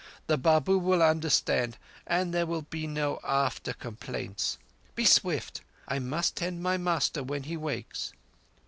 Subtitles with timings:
[0.25, 4.57] The Babu will understand, and there will be no after complaints.
[4.95, 5.61] Be swift.
[5.87, 8.11] I must tend my master when he wakes."